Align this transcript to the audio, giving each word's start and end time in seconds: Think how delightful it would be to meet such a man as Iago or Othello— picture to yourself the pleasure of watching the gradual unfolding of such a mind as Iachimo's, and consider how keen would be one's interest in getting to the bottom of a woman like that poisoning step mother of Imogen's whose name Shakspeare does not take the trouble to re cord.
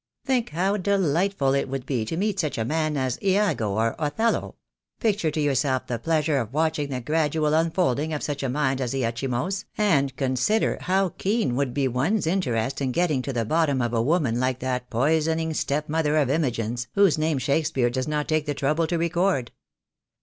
Think 0.25 0.49
how 0.49 0.77
delightful 0.77 1.53
it 1.53 1.69
would 1.69 1.85
be 1.85 2.05
to 2.05 2.17
meet 2.17 2.39
such 2.39 2.57
a 2.57 2.65
man 2.65 2.97
as 2.97 3.21
Iago 3.21 3.75
or 3.77 3.93
Othello— 3.99 4.55
picture 4.99 5.29
to 5.29 5.39
yourself 5.39 5.85
the 5.85 5.99
pleasure 5.99 6.39
of 6.39 6.51
watching 6.53 6.89
the 6.89 7.01
gradual 7.01 7.53
unfolding 7.53 8.11
of 8.11 8.23
such 8.23 8.41
a 8.41 8.49
mind 8.49 8.81
as 8.81 8.95
Iachimo's, 8.95 9.65
and 9.77 10.17
consider 10.17 10.79
how 10.81 11.09
keen 11.09 11.55
would 11.55 11.75
be 11.75 11.87
one's 11.87 12.25
interest 12.25 12.81
in 12.81 12.91
getting 12.91 13.21
to 13.21 13.31
the 13.31 13.45
bottom 13.45 13.79
of 13.79 13.93
a 13.93 14.01
woman 14.01 14.39
like 14.39 14.57
that 14.57 14.89
poisoning 14.89 15.53
step 15.53 15.87
mother 15.87 16.17
of 16.17 16.31
Imogen's 16.31 16.87
whose 16.95 17.19
name 17.19 17.37
Shakspeare 17.37 17.91
does 17.91 18.07
not 18.07 18.27
take 18.27 18.47
the 18.47 18.55
trouble 18.55 18.87
to 18.87 18.97
re 18.97 19.09
cord. 19.09 19.51